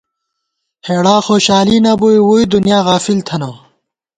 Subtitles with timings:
[0.87, 3.49] ہېڑا خوشالی نہ بُوئی، ووئی دُنیانہ غافل تھنہ